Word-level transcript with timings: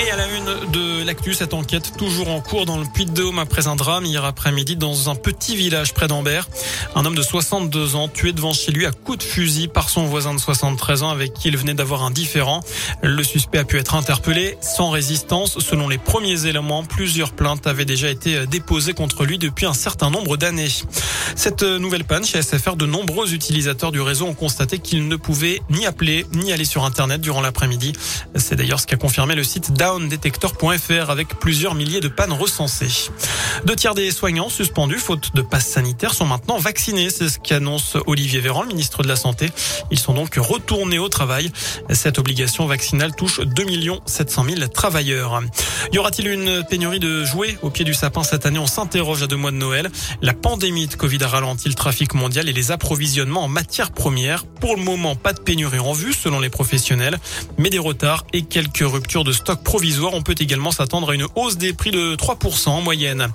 Et 0.00 0.10
à 0.12 0.16
la 0.16 0.28
une 0.28 0.70
de 0.70 1.04
l'actu, 1.04 1.34
cette 1.34 1.54
enquête 1.54 1.96
toujours 1.96 2.28
en 2.28 2.40
cours 2.40 2.66
dans 2.66 2.78
le 2.78 2.84
Puy-de-Dôme 2.84 3.40
après 3.40 3.66
un 3.66 3.74
drame 3.74 4.04
hier 4.04 4.24
après-midi 4.24 4.76
dans 4.76 5.10
un 5.10 5.16
petit 5.16 5.56
village 5.56 5.92
près 5.92 6.06
d'Ambert. 6.06 6.48
Un 6.94 7.04
homme 7.04 7.16
de 7.16 7.22
62 7.22 7.96
ans 7.96 8.06
tué 8.06 8.32
devant 8.32 8.52
chez 8.52 8.70
lui 8.70 8.86
à 8.86 8.92
coups 8.92 9.18
de 9.18 9.22
fusil 9.24 9.66
par 9.66 9.90
son 9.90 10.04
voisin 10.04 10.34
de 10.34 10.38
73 10.38 11.02
ans 11.02 11.10
avec 11.10 11.34
qui 11.34 11.48
il 11.48 11.56
venait 11.56 11.74
d'avoir 11.74 12.04
un 12.04 12.12
différend. 12.12 12.60
Le 13.02 13.24
suspect 13.24 13.58
a 13.58 13.64
pu 13.64 13.76
être 13.76 13.96
interpellé 13.96 14.56
sans 14.60 14.90
résistance. 14.90 15.58
Selon 15.58 15.88
les 15.88 15.98
premiers 15.98 16.46
éléments, 16.46 16.84
plusieurs 16.84 17.32
plaintes 17.32 17.66
avaient 17.66 17.84
déjà 17.84 18.08
été 18.08 18.46
déposées 18.46 18.94
contre 18.94 19.24
lui 19.24 19.36
depuis 19.36 19.66
un 19.66 19.74
certain 19.74 20.10
nombre 20.10 20.36
d'années. 20.36 20.68
Cette 21.34 21.64
nouvelle 21.64 22.04
panne 22.04 22.24
chez 22.24 22.40
SFR, 22.40 22.76
de 22.76 22.86
nombreux 22.86 23.34
utilisateurs 23.34 23.90
du 23.90 24.00
réseau 24.00 24.26
ont 24.26 24.34
constaté 24.34 24.78
qu'ils 24.78 25.08
ne 25.08 25.16
pouvaient 25.16 25.60
ni 25.70 25.86
appeler 25.86 26.24
ni 26.34 26.52
aller 26.52 26.64
sur 26.64 26.84
Internet 26.84 27.20
durant 27.20 27.40
l'après-midi. 27.40 27.94
C'est 28.36 28.54
d'ailleurs 28.54 28.78
ce 28.78 28.86
qu'a 28.86 28.96
confirmé 28.96 29.34
le 29.34 29.42
site 29.42 29.72
downdetector.fr 29.88 31.10
avec 31.10 31.38
plusieurs 31.38 31.74
milliers 31.74 32.00
de 32.00 32.08
pannes 32.08 32.32
recensées. 32.32 33.10
Deux 33.64 33.74
tiers 33.74 33.94
des 33.94 34.10
soignants 34.10 34.50
suspendus 34.50 34.98
faute 34.98 35.34
de 35.34 35.40
passe 35.42 35.66
sanitaire 35.66 36.12
sont 36.12 36.26
maintenant 36.26 36.58
vaccinés. 36.58 37.08
C'est 37.10 37.28
ce 37.28 37.38
qu'annonce 37.38 37.96
Olivier 38.06 38.40
Véran, 38.40 38.62
le 38.62 38.68
ministre 38.68 39.02
de 39.02 39.08
la 39.08 39.16
Santé. 39.16 39.50
Ils 39.90 39.98
sont 39.98 40.12
donc 40.12 40.34
retournés 40.36 40.98
au 40.98 41.08
travail. 41.08 41.50
Cette 41.90 42.18
obligation 42.18 42.66
vaccinale 42.66 43.14
touche 43.14 43.40
2 43.40 43.64
700 44.04 44.44
000 44.56 44.68
travailleurs. 44.68 45.40
Y 45.92 45.98
aura-t-il 45.98 46.28
une 46.28 46.64
pénurie 46.64 47.00
de 47.00 47.24
jouets 47.24 47.56
au 47.62 47.70
pied 47.70 47.84
du 47.84 47.94
sapin 47.94 48.22
cette 48.22 48.44
année? 48.46 48.58
On 48.58 48.66
s'interroge 48.66 49.22
à 49.22 49.26
deux 49.26 49.36
mois 49.36 49.50
de 49.50 49.56
Noël. 49.56 49.90
La 50.20 50.34
pandémie 50.34 50.86
de 50.86 50.94
Covid 50.94 51.22
a 51.22 51.28
ralenti 51.28 51.68
le 51.68 51.74
trafic 51.74 52.14
mondial 52.14 52.48
et 52.48 52.52
les 52.52 52.70
approvisionnements 52.72 53.44
en 53.44 53.48
matières 53.48 53.90
premières. 53.90 54.44
Pour 54.44 54.76
le 54.76 54.82
moment, 54.82 55.16
pas 55.16 55.32
de 55.32 55.40
pénurie 55.40 55.78
en 55.78 55.92
vue 55.92 56.12
selon 56.12 56.40
les 56.40 56.50
professionnels, 56.50 57.18
mais 57.56 57.70
des 57.70 57.78
retards 57.78 58.24
et 58.32 58.42
quelques 58.42 58.84
ruptures 58.84 59.24
de 59.24 59.32
stock 59.32 59.62
provisoires. 59.78 60.12
On 60.12 60.22
peut 60.22 60.34
également 60.40 60.72
s'attendre 60.72 61.12
à 61.12 61.14
une 61.14 61.26
hausse 61.36 61.56
des 61.56 61.72
prix 61.72 61.92
de 61.92 62.16
3% 62.16 62.70
en 62.70 62.80
moyenne. 62.80 63.28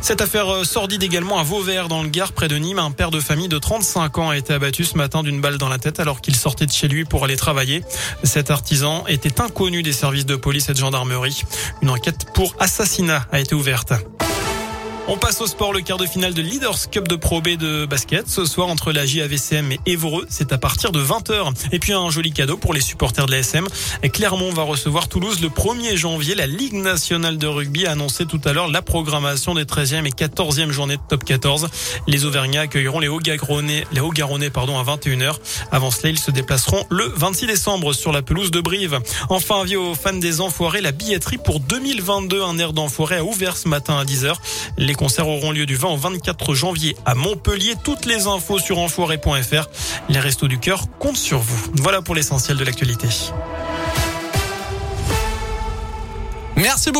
Cette 0.00 0.22
affaire 0.22 0.64
sordide 0.64 1.02
également 1.02 1.38
à 1.38 1.42
Vauvert 1.42 1.88
dans 1.88 2.02
le 2.02 2.08
Gard 2.08 2.32
près 2.32 2.48
de 2.48 2.56
Nîmes. 2.56 2.78
Un 2.78 2.90
père 2.90 3.10
de 3.10 3.20
famille 3.20 3.48
de 3.48 3.58
35 3.58 4.16
ans 4.16 4.30
a 4.30 4.38
été 4.38 4.54
abattu 4.54 4.86
ce 4.86 4.96
matin 4.96 5.22
d'une 5.22 5.42
balle 5.42 5.58
dans 5.58 5.68
la 5.68 5.76
tête 5.76 6.00
alors 6.00 6.22
qu'il 6.22 6.34
sortait 6.36 6.64
de 6.64 6.72
chez 6.72 6.88
lui 6.88 7.04
pour 7.04 7.22
aller 7.24 7.36
travailler. 7.36 7.84
Cet 8.24 8.50
artisan 8.50 9.04
était 9.08 9.42
inconnu 9.42 9.82
des 9.82 9.92
services 9.92 10.24
de 10.24 10.36
police 10.36 10.70
et 10.70 10.72
de 10.72 10.78
gendarmerie. 10.78 11.42
Une 11.82 11.90
enquête 11.90 12.28
pour 12.32 12.56
assassinat 12.58 13.26
a 13.30 13.38
été 13.38 13.54
ouverte. 13.54 13.92
On 15.12 15.16
passe 15.16 15.40
au 15.40 15.48
sport, 15.48 15.72
le 15.72 15.80
quart 15.80 15.98
de 15.98 16.06
finale 16.06 16.34
de 16.34 16.40
Leaders 16.40 16.88
Cup 16.88 17.08
de 17.08 17.16
Pro 17.16 17.40
B 17.40 17.56
de 17.56 17.84
basket. 17.84 18.28
Ce 18.28 18.44
soir, 18.44 18.68
entre 18.68 18.92
la 18.92 19.06
JAVCM 19.06 19.72
et 19.72 19.80
Évreux, 19.84 20.24
c'est 20.28 20.52
à 20.52 20.58
partir 20.58 20.92
de 20.92 21.02
20h. 21.02 21.52
Et 21.72 21.80
puis, 21.80 21.92
un 21.92 22.10
joli 22.10 22.30
cadeau 22.30 22.56
pour 22.56 22.72
les 22.74 22.80
supporters 22.80 23.26
de 23.26 23.32
l'ASM. 23.32 23.66
Clermont 24.12 24.52
va 24.52 24.62
recevoir 24.62 25.08
Toulouse 25.08 25.40
le 25.40 25.48
1er 25.48 25.96
janvier. 25.96 26.36
La 26.36 26.46
Ligue 26.46 26.74
nationale 26.74 27.38
de 27.38 27.48
rugby 27.48 27.86
a 27.86 27.90
annoncé 27.90 28.24
tout 28.24 28.40
à 28.44 28.52
l'heure 28.52 28.68
la 28.68 28.82
programmation 28.82 29.54
des 29.54 29.64
13e 29.64 30.06
et 30.06 30.10
14e 30.10 30.70
journées 30.70 30.94
de 30.94 31.02
top 31.08 31.24
14. 31.24 31.66
Les 32.06 32.24
Auvergnats 32.24 32.60
accueilleront 32.60 33.00
les 33.00 33.08
Haut-Garonnais, 33.08 33.86
les 33.90 34.00
haut 34.00 34.12
pardon, 34.52 34.78
à 34.78 34.84
21h. 34.84 35.34
Avant 35.72 35.90
cela, 35.90 36.10
ils 36.10 36.20
se 36.20 36.30
déplaceront 36.30 36.86
le 36.88 37.12
26 37.16 37.48
décembre 37.48 37.94
sur 37.94 38.12
la 38.12 38.22
pelouse 38.22 38.52
de 38.52 38.60
Brive. 38.60 39.00
Enfin, 39.28 39.62
avis 39.62 39.74
aux 39.74 39.96
fans 39.96 40.12
des 40.12 40.40
Enfoirés, 40.40 40.80
la 40.80 40.92
billetterie 40.92 41.38
pour 41.38 41.58
2022, 41.58 42.44
un 42.44 42.58
air 42.58 42.72
d'Enfoirés 42.72 43.16
a 43.16 43.24
ouvert 43.24 43.56
ce 43.56 43.66
matin 43.66 43.98
à 43.98 44.04
10h. 44.04 44.36
Les 44.78 44.94
concerts 45.00 45.28
auront 45.28 45.50
lieu 45.50 45.64
du 45.64 45.76
20 45.76 45.88
au 45.88 45.96
24 45.96 46.52
janvier 46.52 46.94
à 47.06 47.14
Montpellier. 47.14 47.74
Toutes 47.82 48.04
les 48.04 48.26
infos 48.26 48.58
sur 48.58 48.78
enfoiré.fr. 48.78 49.66
Les 50.10 50.20
Restos 50.20 50.46
du 50.46 50.58
Cœur 50.58 50.84
comptent 50.98 51.16
sur 51.16 51.38
vous. 51.38 51.70
Voilà 51.76 52.02
pour 52.02 52.14
l'essentiel 52.14 52.58
de 52.58 52.64
l'actualité. 52.64 53.08
Merci 56.56 56.90
beaucoup. 56.90 56.98